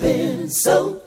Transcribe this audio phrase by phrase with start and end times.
[0.00, 1.02] episode.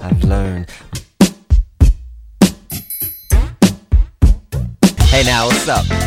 [0.00, 0.70] I've learned.
[5.08, 5.97] Hey now, what's up?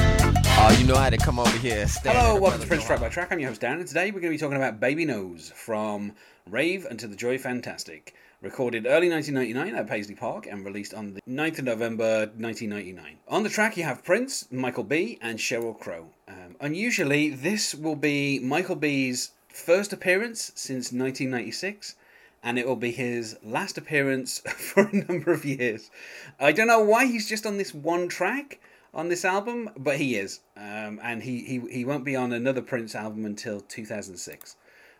[0.91, 1.87] Know how to come over here.
[2.03, 3.31] Hello, welcome to Prince Track by Track.
[3.31, 6.11] I'm your host, Dan, and today we're going to be talking about Baby Knows from
[6.49, 8.13] Rave Un2 the Joy Fantastic.
[8.41, 13.19] Recorded early 1999 at Paisley Park and released on the 9th of November 1999.
[13.29, 16.09] On the track, you have Prince, Michael B., and Sheryl Crow.
[16.27, 21.95] Um, unusually, this will be Michael B.'s first appearance since 1996
[22.43, 25.89] and it will be his last appearance for a number of years.
[26.37, 28.59] I don't know why he's just on this one track
[28.93, 32.61] on this album, but he is, um, and he, he he won't be on another
[32.61, 34.55] Prince album until 2006.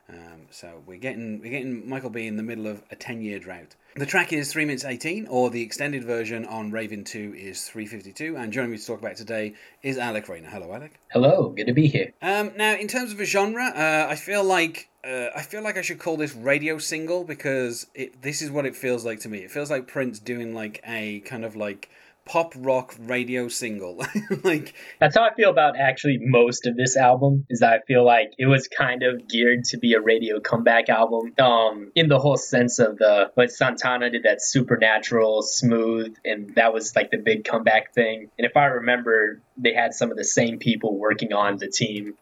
[0.10, 3.40] Um, so we're getting we're getting Michael B in the middle of a 10 year
[3.40, 3.76] drought.
[3.96, 8.38] The track is 3 minutes 18, or the extended version on Rave In2 is 352.
[8.38, 10.50] And joining me to talk about today is Alec Rayner.
[10.50, 11.00] Hello, Alec.
[11.12, 12.14] Hello, good to be here.
[12.22, 15.78] Um, now, in terms of a genre, uh, I feel like uh, I feel like
[15.78, 19.30] I should call this radio single because it this is what it feels like to
[19.30, 19.40] me.
[19.40, 21.90] It feels like Prince doing like a kind of like
[22.26, 24.04] pop rock radio single,
[24.44, 27.46] like That's how I feel about actually most of this album.
[27.50, 30.90] Is that I feel like it was kind of geared to be a radio comeback
[30.90, 31.34] album.
[31.40, 36.74] Um, in the whole sense of the but Santana did that supernatural, smooth, and that
[36.74, 38.30] was like the big comeback thing.
[38.38, 42.16] And if I remember, they had some of the same people working on the team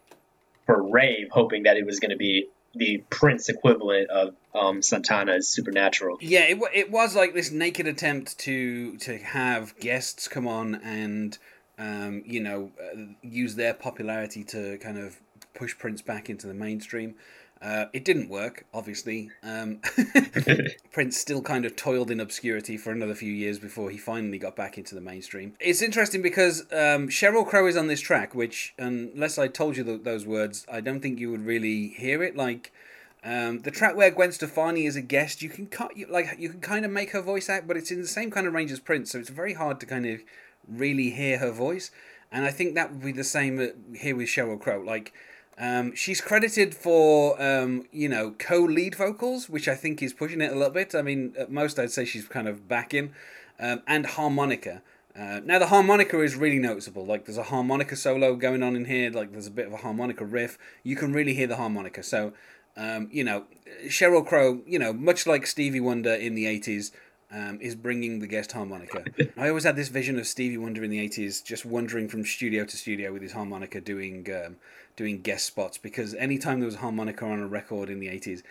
[0.66, 5.48] for Rave, hoping that it was going to be the Prince equivalent of um, Santana's
[5.48, 6.18] Supernatural.
[6.20, 11.38] yeah, it it was like this naked attempt to to have guests come on and
[11.78, 15.20] um, you know uh, use their popularity to kind of
[15.54, 17.14] push Prince back into the mainstream.
[17.62, 19.30] Uh, it didn't work, obviously.
[19.42, 19.80] Um,
[20.92, 24.56] Prince still kind of toiled in obscurity for another few years before he finally got
[24.56, 25.54] back into the mainstream.
[25.60, 29.84] It's interesting because um, Sheryl Crow is on this track, which, unless I told you
[29.84, 32.34] th- those words, I don't think you would really hear it.
[32.34, 32.72] Like
[33.22, 36.48] um, the track where Gwen Stefani is a guest, you can cut you, like you
[36.48, 38.72] can kind of make her voice out, but it's in the same kind of range
[38.72, 40.20] as Prince, so it's very hard to kind of
[40.66, 41.90] really hear her voice.
[42.32, 44.80] And I think that would be the same uh, here with Sheryl Crow.
[44.80, 45.12] Like
[45.58, 50.52] um, she's credited for um, you know co-lead vocals, which I think is pushing it
[50.52, 50.94] a little bit.
[50.94, 53.12] I mean, at most I'd say she's kind of backing,
[53.58, 54.82] um, and harmonica.
[55.18, 57.04] Uh, now the harmonica is really noticeable.
[57.04, 59.10] Like there's a harmonica solo going on in here.
[59.10, 60.56] Like there's a bit of a harmonica riff.
[60.82, 62.02] You can really hear the harmonica.
[62.02, 62.32] So
[62.76, 63.44] um, you know,
[63.86, 66.92] Sheryl Crow, you know, much like Stevie Wonder in the '80s,
[67.30, 69.04] um, is bringing the guest harmonica.
[69.36, 72.64] I always had this vision of Stevie Wonder in the '80s, just wandering from studio
[72.64, 74.56] to studio with his harmonica, doing um,
[75.00, 75.78] doing guest spots.
[75.78, 78.42] Because anytime there was a harmonica on a record in the '80s,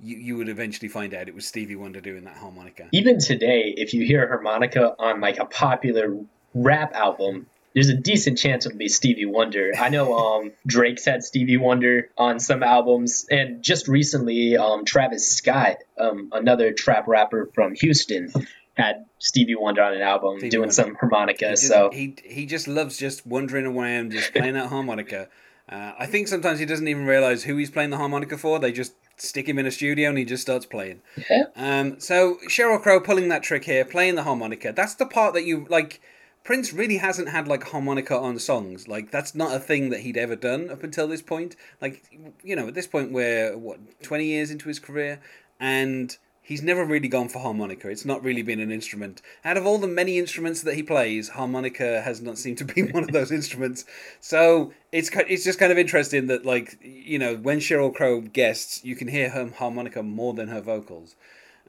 [0.00, 2.88] you you would eventually find out it was Stevie Wonder doing that harmonica.
[2.92, 6.16] even today, if you hear a harmonica on like a popular
[6.54, 9.72] rap album, there's a decent chance it'll be Stevie Wonder.
[9.78, 15.28] I know um, Drake's had Stevie Wonder on some albums, and just recently, um, Travis
[15.36, 18.32] Scott, um, another trap rapper from Houston,
[18.76, 20.74] had Stevie Wonder on an album Stevie doing Wonder.
[20.74, 21.46] some harmonica.
[21.46, 25.28] He just- so he he just loves just wandering around, and just playing that harmonica.
[25.68, 28.58] Uh, I think sometimes he doesn't even realize who he's playing the harmonica for.
[28.58, 31.00] They just stick him in a studio and he just starts playing.
[31.30, 31.44] Yeah.
[31.56, 34.72] Um, so Sheryl Crow pulling that trick here, playing the harmonica.
[34.74, 36.00] That's the part that you like.
[36.42, 38.86] Prince really hasn't had like harmonica on songs.
[38.86, 41.56] Like that's not a thing that he'd ever done up until this point.
[41.80, 42.04] Like
[42.42, 45.20] you know, at this point we're what twenty years into his career,
[45.58, 46.14] and
[46.44, 47.88] he's never really gone for harmonica.
[47.88, 49.22] It's not really been an instrument.
[49.44, 52.82] Out of all the many instruments that he plays, harmonica has not seemed to be
[52.92, 53.84] one of those instruments.
[54.20, 58.84] So it's it's just kind of interesting that like you know when Sheryl Crow guests,
[58.84, 61.16] you can hear her harmonica more than her vocals.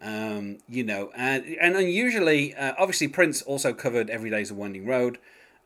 [0.01, 4.85] Um, you know, and and unusually, uh, obviously Prince also covered "Every Day's a Winding
[4.85, 5.17] Road."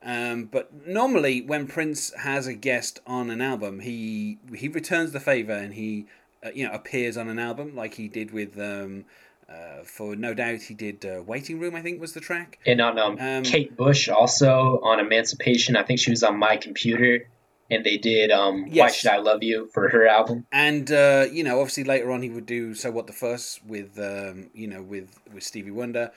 [0.02, 5.20] Um, but normally, when Prince has a guest on an album, he he returns the
[5.20, 6.06] favor and he
[6.46, 9.06] uh, you know appears on an album like he did with um,
[9.50, 12.60] uh, for no doubt he did uh, Waiting Room I think was the track.
[12.66, 16.56] and on um, Um, Kate Bush also on Emancipation, I think she was on My
[16.58, 17.28] Computer,
[17.72, 20.46] and they did um, Why Should I Love You for her album.
[20.52, 23.98] And uh, you know, obviously later on he would do "So What the Fuss" with
[23.98, 26.12] um, you know with with Stevie Wonder.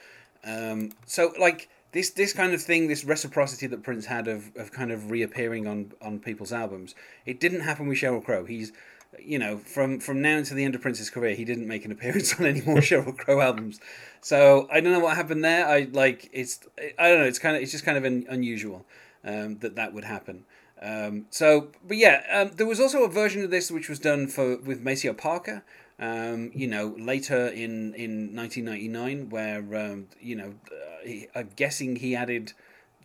[0.45, 4.71] Um, so like this this kind of thing, this reciprocity that Prince had of, of
[4.71, 6.95] kind of reappearing on on people's albums,
[7.25, 8.45] it didn't happen with Sheryl Crow.
[8.45, 8.71] He's
[9.19, 11.91] you know from from now until the end of Prince's career, he didn't make an
[11.91, 13.79] appearance on any more Sheryl Crow albums.
[14.21, 15.67] So I don't know what happened there.
[15.67, 16.59] I like it's
[16.97, 17.25] I don't know.
[17.25, 18.85] It's kind of it's just kind of un, unusual
[19.23, 20.45] um, that that would happen.
[20.81, 24.27] Um, so, but yeah, um, there was also a version of this which was done
[24.27, 25.63] for with Maceo Parker,
[25.99, 31.95] Um, you know, later in in 1999, where um, you know, uh, he, I'm guessing
[31.97, 32.53] he added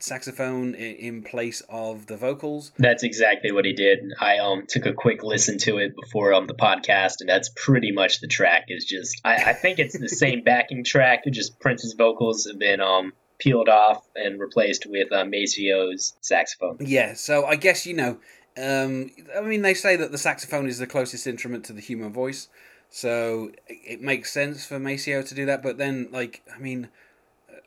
[0.01, 2.73] saxophone in, place of the vocals.
[2.79, 4.13] That's exactly what he did.
[4.21, 7.93] I um took a quick listen to it before um the podcast, and that's pretty
[7.93, 8.67] much the track.
[8.69, 12.81] Is just I, I think it's the same backing track, just Prince's vocals have been
[12.81, 16.77] um peeled off and replaced with uh, Maceo's saxophone.
[16.81, 18.19] Yeah, so I guess you know.
[18.57, 22.13] Um, I mean, they say that the saxophone is the closest instrument to the human
[22.13, 22.49] voice,
[22.91, 25.63] so it makes sense for Maceo to do that.
[25.63, 26.89] But then, like, I mean,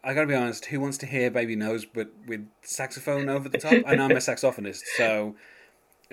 [0.03, 0.65] I gotta be honest.
[0.65, 3.83] Who wants to hear "Baby Knows" but with saxophone over the top?
[3.85, 5.35] I know I'm a saxophonist, so.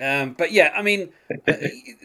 [0.01, 1.09] Um, but yeah, I mean,
[1.45, 1.53] uh,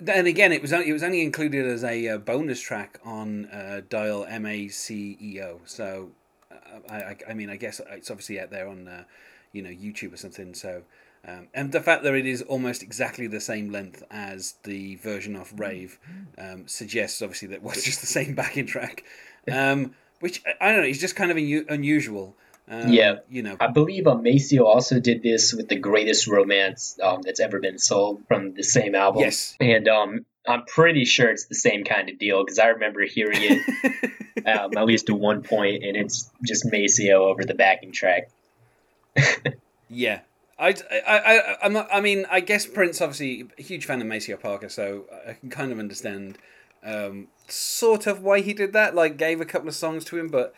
[0.00, 3.44] then again, it was only, it was only included as a uh, bonus track on
[3.46, 5.60] uh, Dial M A C E O.
[5.64, 6.10] So,
[6.50, 9.04] uh, I, I, I mean, I guess it's obviously out there on, uh,
[9.52, 10.54] you know, YouTube or something.
[10.54, 10.82] So,
[11.26, 15.37] um, and the fact that it is almost exactly the same length as the version
[15.37, 16.00] of Rave
[16.37, 19.04] um, suggests obviously that it was just the same backing track.
[19.50, 22.37] Um, which I don't know, it's just kind of unu- unusual.
[22.66, 23.16] Um, Yeah.
[23.28, 27.40] you know, I believe um, Maceo also did this with the greatest romance um, that's
[27.40, 29.20] ever been sold from the same album.
[29.22, 33.02] yes, And um, I'm pretty sure it's the same kind of deal because I remember
[33.05, 37.93] hearing it um, at least at one point, and it's just Maceo over the backing
[37.93, 38.28] track.
[39.88, 40.20] yeah.
[40.58, 44.06] I, I, I, I'm not, I mean, I guess Prince obviously a huge fan of
[44.06, 46.38] Maceo Parker, so I can kind of understand
[46.84, 48.94] um, sort of why he did that.
[48.94, 50.55] Like, gave a couple of songs to him, but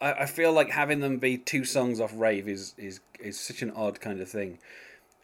[0.00, 3.62] I, I feel like having them be two songs off Rave is is is such
[3.62, 4.58] an odd kind of thing.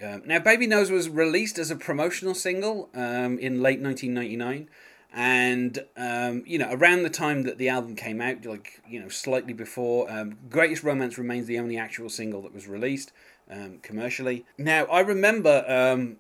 [0.02, 4.68] Um, now, Baby Knows was released as a promotional single um, in late 1999.
[5.12, 9.08] And, um, you know, around the time that the album came out, like, you know,
[9.08, 13.12] slightly before, um, Greatest Romance remains the only actual single that was released
[13.50, 14.44] um, commercially.
[14.58, 16.16] Now, I remember um,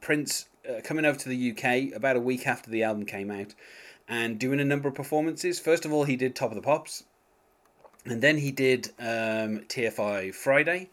[0.00, 3.54] Prince uh, coming over to the UK about a week after the album came out
[4.08, 5.58] and doing a number of performances.
[5.58, 7.04] First of all, he did Top of the Pops,
[8.04, 10.90] and then he did um, TFI Friday,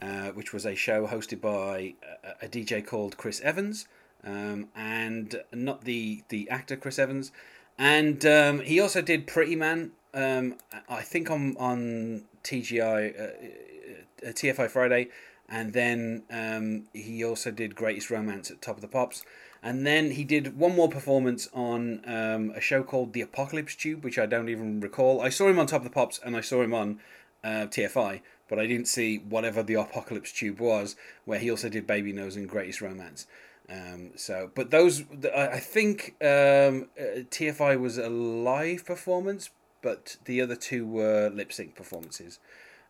[0.00, 1.94] uh, which was a show hosted by
[2.42, 3.86] a, a DJ called Chris Evans,
[4.24, 7.32] um, and not the the actor Chris Evans.
[7.78, 10.56] And um, he also did Pretty Man, um,
[10.88, 15.08] I think on on TGI uh, uh, TFI Friday,
[15.48, 19.24] and then um, he also did Greatest Romance at Top of the Pops.
[19.62, 24.02] And then he did one more performance on um, a show called The Apocalypse Tube,
[24.02, 25.20] which I don't even recall.
[25.20, 27.00] I saw him on Top of the Pops and I saw him on
[27.44, 30.96] uh, TFI, but I didn't see whatever The Apocalypse Tube was,
[31.26, 33.26] where he also did Baby Knows and Greatest Romance.
[33.68, 35.04] Um, so, but those,
[35.34, 39.50] I think um, uh, TFI was a live performance,
[39.82, 42.40] but the other two were lip sync performances.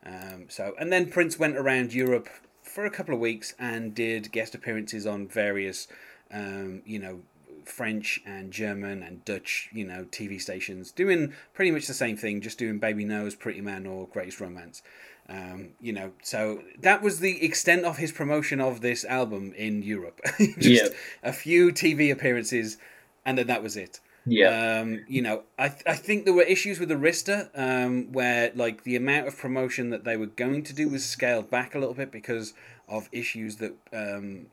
[0.05, 2.29] Um, so, and then Prince went around Europe
[2.63, 5.87] for a couple of weeks and did guest appearances on various,
[6.33, 7.21] um, you know,
[7.65, 12.41] French and German and Dutch, you know, TV stations, doing pretty much the same thing,
[12.41, 14.83] just doing Baby Knows, Pretty Man, or Greatest Romance.
[15.29, 19.83] Um, you know, so that was the extent of his promotion of this album in
[19.83, 20.21] Europe.
[20.59, 20.99] just Yeah.
[21.23, 22.79] a few TV appearances,
[23.25, 24.01] and then that was it.
[24.27, 24.81] Yeah.
[24.81, 28.83] Um, you know, I, th- I think there were issues with Arista um, where like
[28.83, 31.95] the amount of promotion that they were going to do was scaled back a little
[31.95, 32.53] bit because
[32.89, 34.47] of issues that um,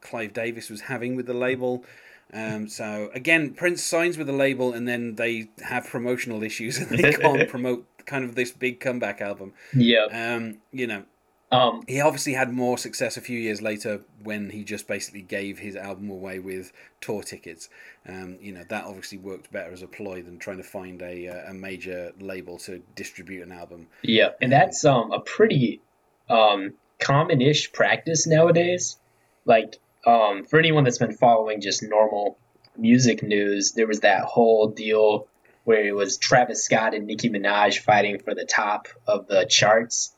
[0.00, 1.84] Clive Davis was having with the label.
[2.32, 6.88] Um, so again, Prince signs with the label and then they have promotional issues and
[6.90, 9.52] they can't promote kind of this big comeback album.
[9.74, 10.06] yeah.
[10.12, 11.04] Um, you know,
[11.52, 15.58] Um, he obviously had more success a few years later when he just basically gave
[15.58, 17.68] his album away with tour tickets.
[18.08, 21.26] Um, you know that obviously worked better as a ploy than trying to find a
[21.26, 23.88] uh, a major label to distribute an album.
[24.02, 25.80] Yeah, and that's um a pretty
[26.28, 28.96] um common-ish practice nowadays.
[29.44, 32.38] Like um for anyone that's been following just normal
[32.76, 35.26] music news, there was that whole deal
[35.64, 40.14] where it was Travis Scott and Nicki Minaj fighting for the top of the charts,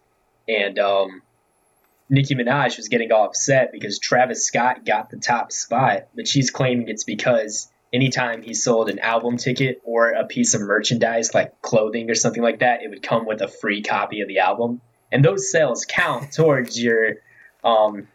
[0.49, 1.23] and um
[2.09, 6.51] Nicki Minaj was getting all upset because Travis Scott got the top spot, but she's
[6.51, 11.61] claiming it's because anytime he sold an album ticket or a piece of merchandise like
[11.63, 14.81] clothing or something like that, it would come with a free copy of the album.
[15.11, 17.15] And those sales count towards your
[17.65, 18.09] um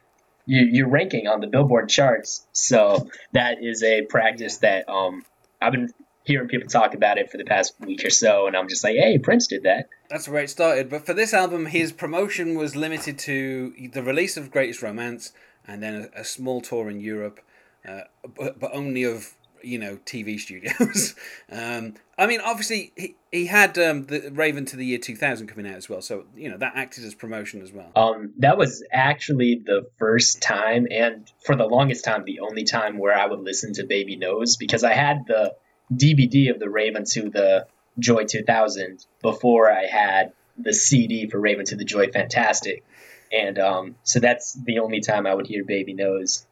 [0.48, 2.48] your, your ranking on the Billboard charts.
[2.52, 5.24] So that is a practice that um
[5.62, 8.68] I've been hearing people talk about it for the past week or so, and I'm
[8.68, 9.88] just like, hey, Prince did that.
[10.10, 10.90] That's where it started.
[10.90, 15.32] But for this album, his promotion was limited to the release of Greatest Romance
[15.66, 17.40] and then a, a small tour in Europe,
[17.88, 18.02] uh,
[18.36, 21.16] but, but only of you know TV studios.
[21.52, 25.70] um, I mean, obviously he he had um, the Rave Un2 the Year 2000 coming
[25.70, 27.92] out as well, so you know that acted as promotion as well.
[27.96, 32.98] Um, that was actually the first time, and for the longest time, the only time
[32.98, 35.56] where I would listen to Baby Knows because I had the
[35.94, 37.68] DVD of the Raven to the
[38.00, 42.84] Joy 2000 before I had the CD for Rave Un2 the Joy Fantastic,
[43.32, 46.47] and um, so that's the only time I would hear Baby Knows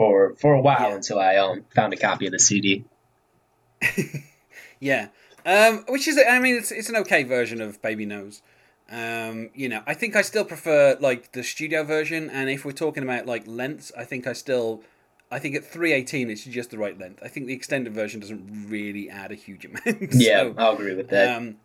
[0.00, 0.94] for for a while Yeah.
[0.94, 2.84] until I um found a copy of the CD.
[4.82, 5.08] Yeah,
[5.44, 8.40] um, which is I mean it's it's an okay version of Baby Knows.
[8.90, 12.72] Um, you know, I think I still prefer like the studio version, and if we're
[12.72, 14.80] talking about like lengths, I think I still,
[15.30, 17.20] I think at three eighteen it's just the right length.
[17.22, 19.84] I think the extended version doesn't really add a huge amount.
[20.14, 21.36] Yeah, so, I'll agree with that.
[21.36, 21.56] um,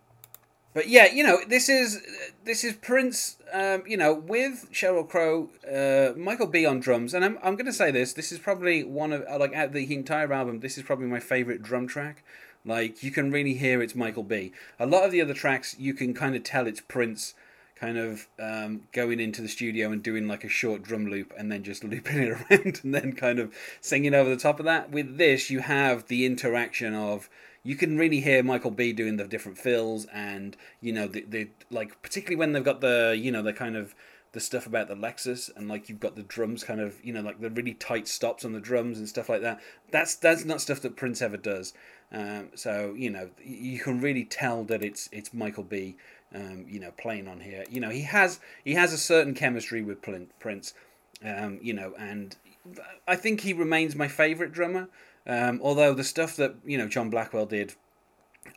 [0.76, 2.02] but yeah, you know, this is
[2.44, 3.38] this is Prince.
[3.54, 7.72] Um, you know, with Sheryl Crow, uh, Michael B on drums, and I'm I'm gonna
[7.72, 8.12] say this.
[8.12, 10.60] This is probably one of like out the entire album.
[10.60, 12.26] This is probably my favorite drum track.
[12.66, 14.52] Like you can really hear it's Michael B.
[14.78, 17.36] A lot of the other tracks, you can kind of tell it's Prince,
[17.78, 21.50] kind of um, going into the studio and doing like a short drum loop and
[21.50, 24.92] then just looping it around and then kind of singing over the top of that.
[24.92, 27.30] With this, you have the interaction of
[27.66, 31.50] you can really hear Michael B doing the different fills and you know the, the
[31.72, 33.96] like particularly when they've got the you know the kind of
[34.34, 37.22] the stuff about the Lexus and like you've got the drums kind of you know
[37.22, 39.60] like the really tight stops on the drums and stuff like that.
[39.92, 41.74] That's that's not stuff that Prince ever does.
[42.12, 45.98] Um, so you know you can really tell that it's it's Michael B.
[46.34, 47.64] Um, you know playing on here.
[47.70, 50.02] You know he has he has a certain chemistry with
[50.40, 50.74] Prince.
[51.24, 52.36] Um, you know and
[53.08, 54.90] I think he remains my favorite drummer.
[55.28, 57.76] Um, although the stuff that you know John Blackwell did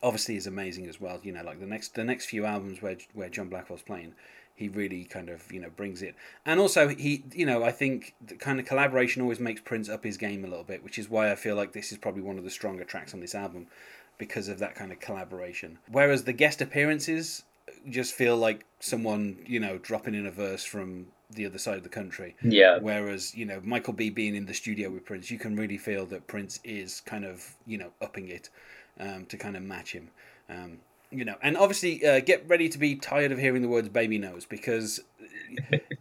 [0.03, 1.19] obviously is amazing as well.
[1.23, 4.13] You know, like the next the next few albums where where John Blackwell's playing,
[4.55, 6.15] he really kind of you know brings it.
[6.45, 10.03] And also he you know I think the kind of collaboration always makes Prince up
[10.03, 12.37] his game a little bit, which is why I feel like this is probably one
[12.37, 13.67] of the stronger tracks on this album
[14.17, 15.79] because of that kind of collaboration.
[15.89, 17.43] Whereas the guest appearances
[17.87, 21.83] just feel like someone you know dropping in a verse from the other side of
[21.83, 22.35] the country.
[22.41, 25.77] yeah, Whereas, you know, Michael B being in the studio with Prince, you can really
[25.77, 28.49] feel that Prince is kind of, you know, upping it
[28.99, 30.09] um, to kind of match him.
[30.49, 30.79] Um,
[31.11, 34.17] you know, and obviously uh, get ready to be tired of hearing the words baby
[34.17, 34.99] knows because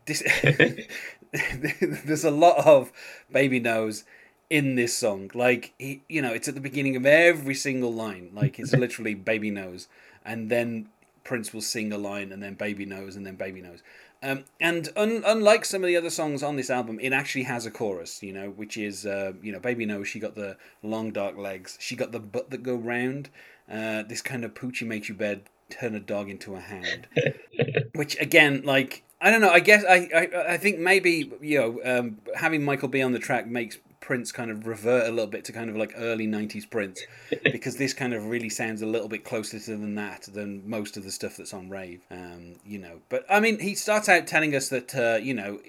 [0.07, 0.23] this
[2.05, 2.93] there's a lot of
[3.31, 4.05] baby knows
[4.51, 5.31] in this song.
[5.35, 8.31] Like, he, you know, it's at the beginning of every single line.
[8.35, 9.89] Like, it's literally baby knows.
[10.25, 10.89] And then
[11.25, 13.83] Prince will sing a line and then baby knows and then baby knows.
[14.23, 17.67] Um, and un- unlike some of the other songs on this album, it actually has
[17.67, 21.13] a chorus, you know, which is, uh, you know, Baby knows she got the long
[21.13, 23.31] dark legs, she got the butt that go round.
[23.71, 27.07] Uh, this kind of poochie makes you bed, turn a dog into a hound.
[27.95, 29.51] which again, like, I don't know.
[29.51, 33.19] I guess I, I, I think maybe you know um, having Michael B on the
[33.19, 36.69] track makes Prince kind of revert a little bit to kind of like early '90s
[36.69, 37.01] Prince,
[37.45, 40.97] because this kind of really sounds a little bit closer to than that than most
[40.97, 42.03] of the stuff that's on Rave.
[42.11, 45.61] Um, you know, but I mean, he starts out telling us that uh, you know,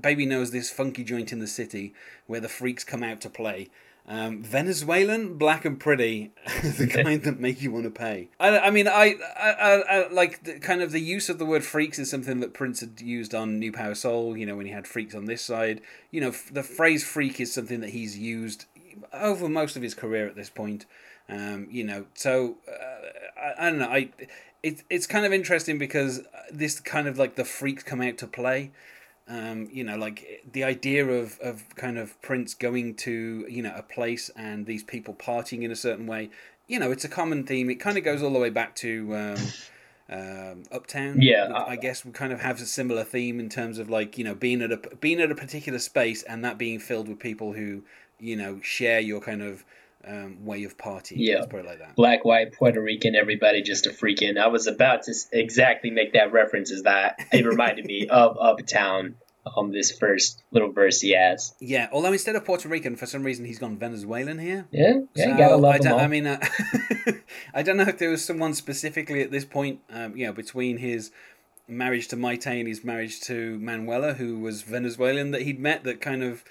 [0.00, 1.94] Baby knows this funky joint in the city
[2.26, 3.68] where the freaks come out to play.
[4.08, 8.30] Um, Venezuelan, black and pretty, the kind that make you want to pay.
[8.40, 11.62] I, I mean, I, I, I, like the, kind of the use of the word
[11.62, 14.34] freaks is something that Prince had used on New Power Soul.
[14.34, 15.82] You know, when he had freaks on this side.
[16.10, 18.64] You know, f- the phrase freak is something that he's used
[19.12, 20.86] over most of his career at this point.
[21.28, 23.90] Um, you know, so uh, I, I don't know.
[23.90, 24.08] I
[24.62, 28.26] it, it's kind of interesting because this kind of like the freaks come out to
[28.26, 28.70] play.
[29.30, 33.74] Um, you know, like the idea of, of kind of Prince going to, you know,
[33.76, 36.30] a place and these people partying in a certain way,
[36.66, 37.68] you know, it's a common theme.
[37.68, 39.36] It kind of goes all the way back to um,
[40.10, 41.20] um, Uptown.
[41.20, 41.52] Yeah.
[41.54, 44.34] I guess we kind of have a similar theme in terms of like, you know,
[44.34, 47.82] being at a being at a particular space and that being filled with people who,
[48.18, 49.64] you know, share your kind of
[50.08, 51.16] um, way of partying.
[51.16, 51.44] Yeah.
[51.48, 51.96] Put it like that.
[51.96, 54.38] black, white, Puerto Rican, everybody just a freaking.
[54.38, 57.18] I was about to exactly make that reference as that.
[57.32, 59.16] It reminded me of Uptown.
[59.56, 61.54] Um, this first little verse he has.
[61.58, 64.66] Yeah, although instead of Puerto Rican, for some reason he's gone Venezuelan here.
[64.70, 66.00] Yeah, yeah, So, gotta love I, don't.
[66.00, 66.38] I mean, uh,
[67.54, 70.76] I don't know if there was someone specifically at this point, um, you know, between
[70.76, 71.12] his
[71.66, 76.02] marriage to Mayte and his marriage to Manuela, who was Venezuelan, that he'd met that
[76.02, 76.44] kind of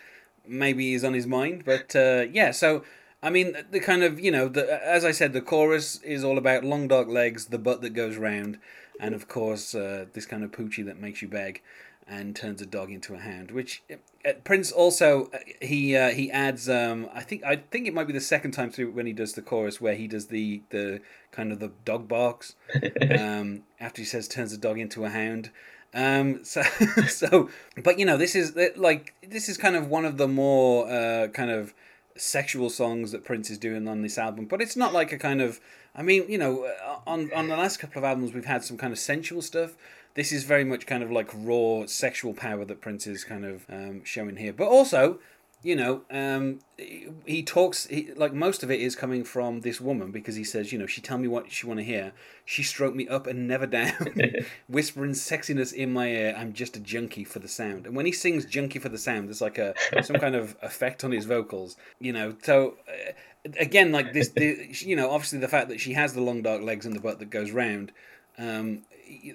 [0.48, 1.66] maybe is on his mind.
[1.66, 2.84] But uh, yeah, so
[3.28, 6.38] I mean, the kind of you know, the, as I said, the chorus is all
[6.38, 8.58] about long dark legs, the butt that goes round,
[9.02, 11.62] and of course uh, this kind of poochie that makes you beg
[12.08, 13.52] and turns a dog into a hound.
[13.52, 16.70] Which uh, Prince also uh, he uh, he adds.
[16.70, 19.34] Um, I think I think it might be the second time through when he does
[19.34, 21.02] the chorus where he does the the
[21.34, 22.56] kind of the dog barks
[23.12, 25.52] um, after he says turns a dog into a hound.
[25.94, 26.62] Um, so
[27.10, 27.50] so,
[27.84, 31.28] but you know, this is like this is kind of one of the more uh,
[31.28, 31.74] kind of
[32.18, 35.42] sexual songs that Prince is doing on this album, but it's not like a kind
[35.42, 35.60] of.
[35.96, 38.78] I mean, you know, uh, on on the last couple of albums, we've had some
[38.78, 39.76] kind of sensual stuff.
[40.14, 43.66] This is very much kind of like raw sexual power that Prince is kind of
[43.70, 45.20] um, showing here, but also.
[45.68, 46.60] You know, um,
[47.26, 50.72] he talks he, like most of it is coming from this woman because he says,
[50.72, 52.14] you know, she tell me what she want to hear.
[52.46, 54.16] She stroked me up and never down,
[54.70, 56.34] whispering sexiness in my ear.
[56.38, 57.86] I'm just a junkie for the sound.
[57.86, 61.04] And when he sings "junkie for the sound," there's like a some kind of effect
[61.04, 62.38] on his vocals, you know.
[62.44, 66.22] So uh, again, like this, the, you know, obviously the fact that she has the
[66.22, 67.92] long dark legs and the butt that goes round.
[68.38, 68.84] Um,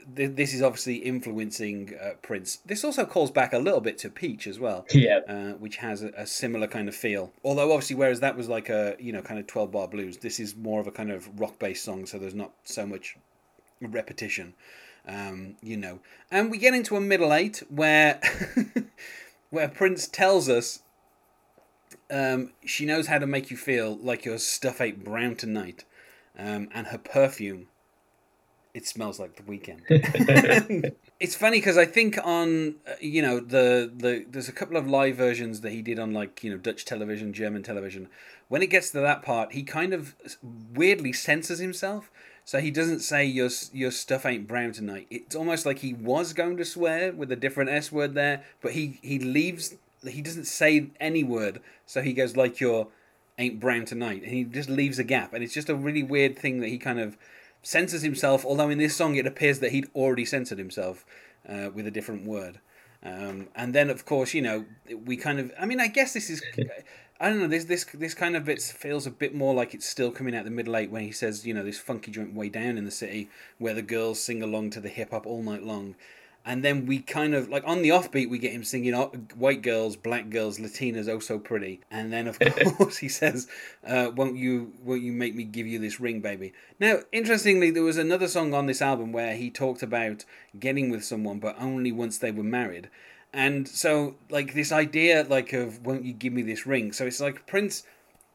[0.06, 2.56] this is obviously influencing uh, Prince.
[2.66, 6.02] This also calls back a little bit to Peach as well, yeah, uh, which has
[6.02, 7.32] a, a, similar kind of feel.
[7.44, 10.38] Although obviously, whereas that was like a you know kind of twelve bar blues, this
[10.38, 13.16] is more of a kind of rock based song, so there's not so much
[13.80, 14.54] repetition,
[15.06, 16.00] um, you know.
[16.30, 18.20] And we get into a middle eight where
[19.50, 20.80] where Prince tells us
[22.10, 25.84] um, she knows how to make you feel like your stuff ain't brown tonight,
[26.38, 27.68] um, and her perfume
[28.74, 29.82] it smells like the weekend.
[31.20, 34.86] it's funny because I think on uh, you know the the there's a couple of
[34.86, 38.08] live versions that he did on like you know Dutch television, German television.
[38.48, 40.14] When it gets to that part, he kind of
[40.74, 42.10] weirdly censors himself.
[42.44, 45.06] So he doesn't say your your stuff ain't brown tonight.
[45.10, 48.72] It's almost like he was going to swear with a different s word there, but
[48.72, 49.74] he he leaves.
[50.06, 51.60] He doesn't say any word.
[51.86, 52.88] So he goes like your
[53.38, 55.32] ain't brown tonight, and he just leaves a gap.
[55.32, 57.16] And it's just a really weird thing that he kind of
[57.62, 61.04] censors himself, although in this song it appears that he'd already censored himself
[61.48, 62.60] uh, with a different word.
[63.04, 64.64] Um, and then, of course, you know,
[65.04, 65.52] we kind of.
[65.58, 66.42] I mean, I guess this is.
[67.20, 67.48] I don't know.
[67.48, 70.44] This this this kind of bit feels a bit more like it's still coming out
[70.44, 72.90] the middle eight when he says, you know, this funky joint way down in the
[72.90, 73.28] city
[73.58, 75.96] where the girls sing along to the hip hop all night long,
[76.44, 78.94] and then we kind of like on the offbeat we get him singing
[79.36, 81.80] white girls black girls latinas oh so pretty.
[81.90, 82.38] And then of
[82.76, 83.46] course he says
[83.86, 86.52] uh, won't you won't you make me give you this ring baby?
[86.80, 90.24] Now interestingly there was another song on this album where he talked about
[90.58, 92.90] getting with someone but only once they were married.
[93.32, 96.92] And so like this idea like of won't you give me this ring?
[96.92, 97.84] So it's like prince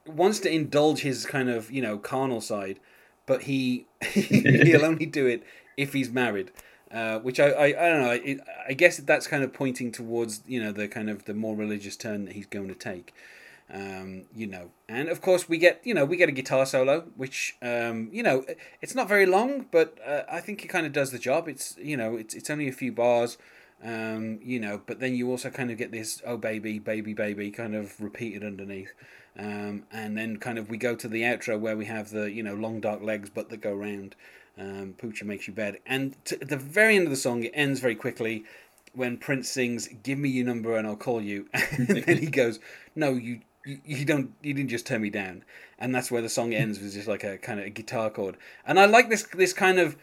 [0.06, 2.80] wants to indulge his kind of you know carnal side
[3.26, 5.44] but he he'll only do it
[5.76, 6.50] if he's married
[6.92, 8.12] uh, which I, I, I don't know.
[8.12, 8.38] I,
[8.70, 11.96] I guess that's kind of pointing towards you know the kind of the more religious
[11.96, 13.14] turn that he's going to take.
[13.74, 17.02] Um, you know, and of course we get you know we get a guitar solo,
[17.18, 18.46] which um, you know
[18.82, 21.50] it's not very long, but uh, I think it kind of does the job.
[21.50, 23.38] It's you know it's it's only a few bars,
[23.84, 27.52] um, you know, but then you also kind of get this oh baby baby baby
[27.52, 28.94] kind of repeated underneath.
[29.38, 32.42] Um, and then kind of we go to the outro where we have the you
[32.42, 34.16] know long dark legs but that go round
[34.58, 35.78] um, Poochie makes you bed.
[35.86, 38.46] And at the very end of the song, it ends very quickly
[38.94, 42.60] when Prince sings "Give me your number and I'll call you," and then he goes,
[42.96, 45.44] "No, you." You, you don't you didn't just turn me down
[45.78, 48.38] and that's where the song ends with just like a kind of a guitar chord
[48.66, 49.98] and i like this this kind of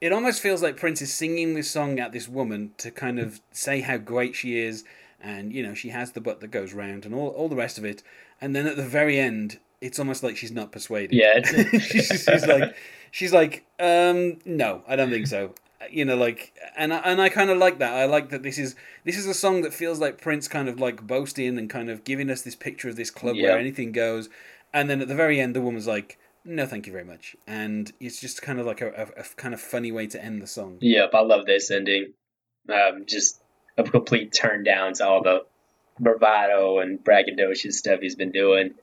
[0.00, 3.40] it almost feels like prince is singing this song at this woman to kind of
[3.52, 4.82] say how great she is
[5.20, 7.78] and you know she has the butt that goes round and all, all the rest
[7.78, 8.02] of it
[8.40, 11.40] and then at the very end it's almost like she's not persuaded yeah
[11.78, 12.74] she's, she's like
[13.14, 15.54] she's like, um, no, I don't think so.
[15.90, 17.92] You know, like, and I, and I kind of like that.
[17.92, 20.80] I like that this is this is a song that feels like Prince kind of
[20.80, 23.50] like boasting and kind of giving us this picture of this club yep.
[23.50, 24.28] where anything goes,
[24.72, 27.92] and then at the very end, the woman's like, no, thank you very much, and
[28.00, 30.46] it's just kind of like a, a, a kind of funny way to end the
[30.46, 30.78] song.
[30.80, 32.14] Yep, I love this ending.
[32.68, 33.42] Um, just
[33.76, 35.44] a complete turn down to all the
[36.00, 38.74] bravado and braggadocious stuff he's been doing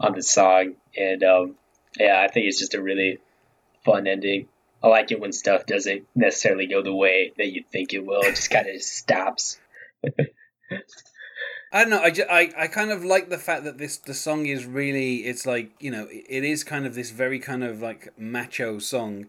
[0.00, 1.56] on the song, and um,
[1.98, 3.18] yeah, I think it's just a really
[3.84, 4.48] fun ending.
[4.82, 8.22] I like it when stuff doesn't necessarily go the way that you think it will.
[8.22, 9.60] It just kind of stops.
[11.72, 12.00] I don't know.
[12.00, 15.18] I, just, I, I kind of like the fact that this the song is really
[15.18, 19.26] it's like you know it is kind of this very kind of like macho song,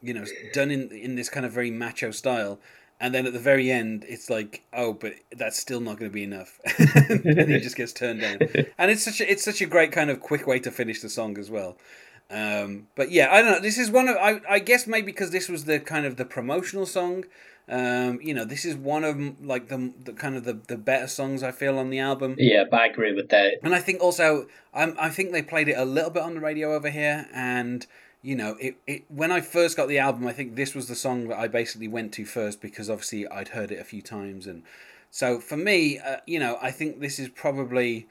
[0.00, 2.58] you know, done in in this kind of very macho style,
[3.00, 6.14] and then at the very end it's like oh but that's still not going to
[6.14, 8.38] be enough, and he just gets turned down,
[8.78, 11.08] and it's such a, it's such a great kind of quick way to finish the
[11.08, 11.76] song as well.
[12.28, 13.60] Um, but yeah, I don't know.
[13.60, 16.24] This is one of I, I guess maybe because this was the kind of the
[16.24, 17.24] promotional song.
[17.68, 21.08] Um, you know, this is one of like the, the kind of the, the better
[21.08, 22.36] songs I feel on the album.
[22.38, 23.54] Yeah, but I agree with that.
[23.62, 26.40] And I think also, I'm, I think they played it a little bit on the
[26.40, 27.84] radio over here, and
[28.26, 30.96] you know, it, it when I first got the album, I think this was the
[30.96, 34.48] song that I basically went to first because obviously I'd heard it a few times,
[34.48, 34.64] and
[35.12, 38.08] so for me, uh, you know, I think this is probably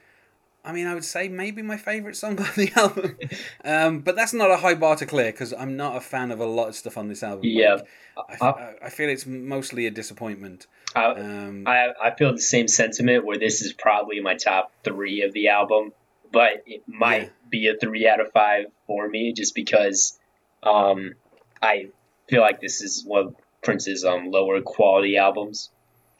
[0.66, 3.16] I mean, I would say maybe my favorite song on the album,
[3.64, 6.40] um, but that's not a high bar to clear because I'm not a fan of
[6.40, 7.44] a lot of stuff on this album.
[7.44, 7.78] Yeah,
[8.16, 10.66] like, I, I, feel it's mostly a disappointment.
[10.96, 15.22] I, um, I, I feel the same sentiment where this is probably my top three
[15.22, 15.92] of the album,
[16.32, 17.28] but it might yeah.
[17.48, 20.18] be a three out of five for me just because
[20.62, 21.14] um,
[21.62, 21.88] I
[22.28, 25.70] feel like this is one of Prince's um, lower quality albums.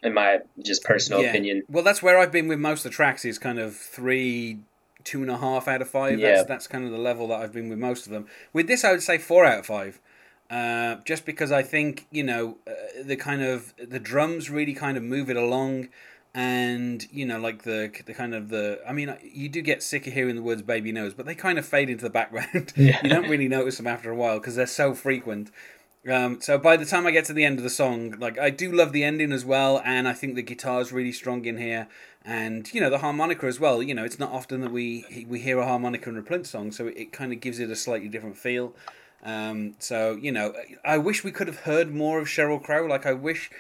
[0.02, 1.30] in my just personal Yeah.
[1.30, 1.62] opinion.
[1.68, 3.24] Well, that's where I've been with most of the tracks.
[3.24, 4.58] Is kind of three,
[5.04, 6.18] two and a half out of five.
[6.18, 6.36] Yeah.
[6.36, 8.26] That's that's kind of the level that I've been with most of them.
[8.52, 10.00] With this, I would say four out of five.
[10.48, 14.96] Uh, just because I think you know uh, the kind of the drums really kind
[14.96, 15.88] of move it along,
[16.36, 20.06] and you know like the the kind of the I mean you do get sick
[20.06, 22.74] of hearing the words "baby knows," but they kind of fade into the background.
[22.76, 23.00] Yeah.
[23.02, 25.50] you don't really notice them after a while because they're so frequent.
[26.08, 28.50] Um, so by the time I get to the end of the song, like I
[28.50, 31.88] do love the ending as well, and I think the guitar's really strong in here,
[32.22, 33.82] and you know the harmonica as well.
[33.82, 36.70] You know, it's not often that we we hear a harmonica in a Prince song,
[36.70, 38.74] so it, kind of gives it a slightly different feel.
[39.24, 40.52] Um, so you know,
[40.84, 42.84] I wish we could have heard more of Sheryl Crow.
[42.86, 43.50] Like I wish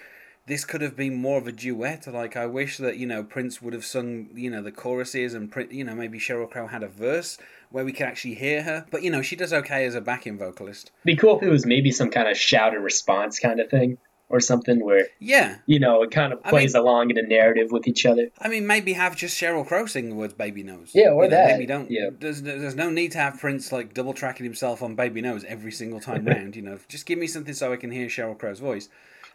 [0.46, 2.06] this could have been more of a duet.
[2.06, 5.52] Like I wish that you know Prince would have sung you know the choruses and
[5.70, 7.38] you know maybe Sheryl Crow had a verse
[7.70, 8.86] where we could actually hear her.
[8.90, 10.92] But you know she does okay as a backing vocalist.
[11.04, 13.98] Be cool if it was maybe some kind of shout and response kind of thing
[14.28, 17.70] or something where Yeah, you know it kind of I plays along in a narrative
[17.70, 18.28] with each other.
[18.40, 21.30] I mean, maybe have just Sheryl Crow sing the words "Baby Knows." Yeah, or You
[21.30, 21.90] know, that, Maybe don't.
[21.90, 22.10] yeah.
[22.18, 25.72] There's there's no need to have Prince like double tracking himself on "Baby Knows" every
[25.72, 26.56] single time round.
[26.56, 28.88] You know, just give me something so I can hear Sheryl Crow's voice.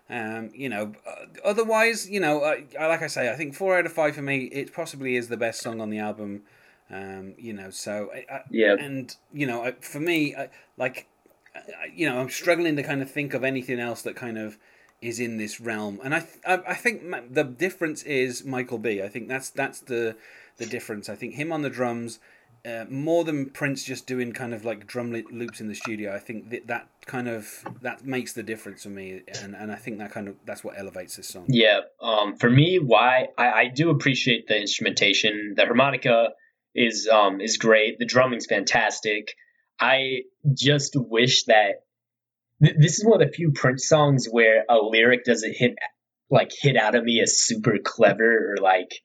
[0.10, 3.78] Um, you know, uh, otherwise, you know, I, I like I say, I think four
[3.78, 4.46] out of five for me.
[4.46, 6.42] It possibly is the best song on the album.
[6.90, 8.76] Um, you know, so I, I, Yeah.
[8.78, 11.08] and you know, I, for me, I, like,
[11.56, 11.62] I,
[11.96, 14.58] you know, I'm struggling to kind of think of anything else that kind of
[15.02, 19.02] is in this realm, and I, th- I, I think the difference is Michael B.
[19.02, 20.18] I think that's that's the
[20.58, 21.08] the difference.
[21.10, 22.20] I think him on the drums.
[22.64, 26.20] Uh, more than Prince just doing kind of like drum loops in the studio, I
[26.20, 29.98] think that that kind of that makes the difference for me, and, and I think
[29.98, 31.46] that kind of that's what elevates this song.
[31.48, 35.54] Yeah, um, for me, why I, I do appreciate the instrumentation.
[35.58, 36.30] The harmonica
[36.76, 37.98] is um is great.
[37.98, 39.36] The drumming's fantastic.
[39.80, 41.84] I just wish that
[42.64, 45.76] th- this is one of the few Prince songs where a lyric doesn't hit
[46.30, 49.02] like hit out of me as super clever or like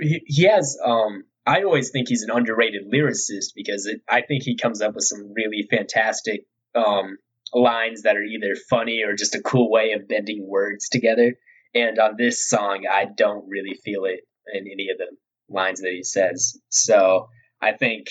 [0.00, 4.56] he has um I always think he's an underrated lyricist because it, I think he
[4.56, 7.16] comes up with some really fantastic um
[7.54, 11.36] lines that are either funny or just a cool way of bending words together.
[11.74, 14.20] And on this song, I don't really feel it
[14.52, 15.16] in any of the
[15.48, 16.60] lines that he says.
[16.68, 17.30] So
[17.62, 18.08] I think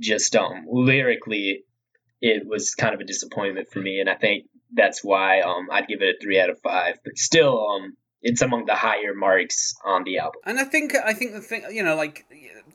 [0.00, 1.62] just um lyrically,
[2.20, 5.86] it was kind of a disappointment for me, and I think that's why um I'd
[5.86, 6.98] give it a three out of five.
[7.04, 10.40] But still, um, it's among the higher marks on the album.
[10.44, 12.26] And I think I think the thing you know like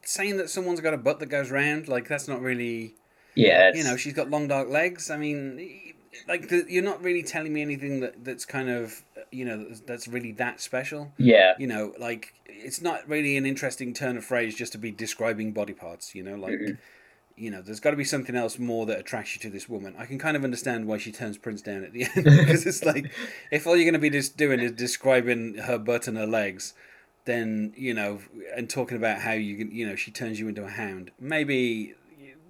[0.03, 2.95] saying that someone's got a butt that goes round like that's not really
[3.35, 5.09] Yeah, you know she's got long dark legs.
[5.09, 5.93] I mean,
[6.27, 9.81] like the, you're not really telling me anything that that's kind of you know that's-
[9.85, 11.11] that's really that special.
[11.17, 14.91] yeah, You know, like it's not really an interesting turn of phrase just to be
[14.91, 16.15] describing body parts.
[16.15, 16.53] You know, like.
[16.53, 16.77] Mhm.
[17.37, 19.93] You know, there's got to be something else more that attracts you to this woman.
[19.99, 22.85] I can kind of understand why she turns Prince down at the end because it's
[22.85, 23.11] like,
[23.51, 26.73] if all you're going to be just doing is describing her butt and her legs,
[27.25, 28.19] then you know,
[28.55, 31.11] and talking about how you can, you know, she turns you into a hound.
[31.19, 31.95] Maybe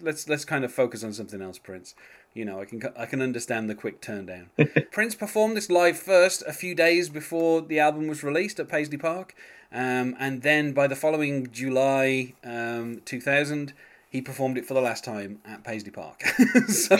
[0.02, 1.96] let's let's kind of focus on something else, Prince.
[2.34, 4.50] You know, I can I can understand the quick turn down.
[4.92, 8.98] Prince performed this live first a few days before the album was released at Paisley
[8.98, 9.34] Park,
[9.72, 13.74] um, and then by the following July um, 2000,
[14.10, 16.24] he performed it for the last time at Paisley Park.
[16.68, 16.98] so,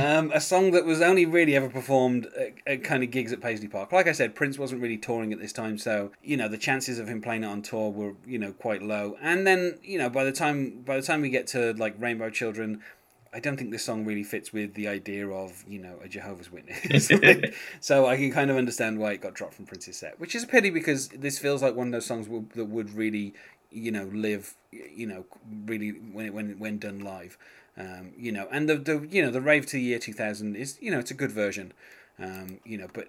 [0.00, 3.40] um, a song that was only really ever performed at, at kind of gigs at
[3.40, 3.92] Paisley Park.
[3.92, 6.98] Like I said, Prince wasn't really touring at this time, so you know the chances
[6.98, 9.16] of him playing it on tour were you know quite low.
[9.20, 12.30] And then you know by the time by the time we get to like Rainbow
[12.30, 12.82] Children.
[13.34, 16.50] I don't think this song really fits with the idea of you know a Jehovah's
[16.50, 17.10] Witness.
[17.10, 20.34] Like, so I can kind of understand why it got dropped from Prince's set, which
[20.34, 23.34] is a pity because this feels like one of those songs w- that would really
[23.70, 25.24] you know live you know
[25.66, 27.38] really when when when done live.
[27.78, 30.56] Um, you know, and the, the you know the rave to the year two thousand
[30.56, 31.72] is you know it's a good version.
[32.18, 33.08] Um, you know, but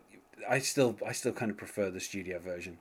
[0.50, 2.80] I still I still kind of prefer the studio version.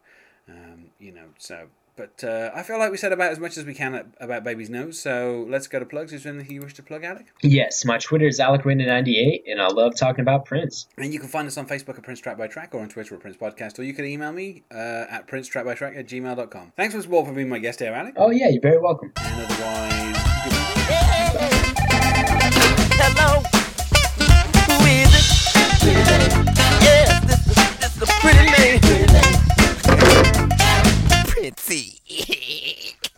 [0.49, 3.65] Um, you know, so but uh, I feel like we said about as much as
[3.65, 6.13] we can about Baby's Nose, so let's go to plugs.
[6.13, 7.29] Is there anything you wish to plug, Alec?
[7.43, 10.89] Yes, my Twitter is AlecRinder98, and I love talking about Prince.
[10.99, 13.15] And you can find us on Facebook at Prince Track by Track or on Twitter
[13.15, 16.73] at Prince Podcast, or you can email me uh, at princetrackbytrack at gmail.com.
[16.77, 18.15] Thanks for support for being my guest here, Alec.
[18.17, 19.13] Oh, yeah, you're very welcome.
[19.17, 20.17] And otherwise,
[22.99, 23.43] Hello.
[26.89, 27.27] It?
[27.27, 29.26] This is, this is a pretty name.
[31.47, 32.01] Let's see.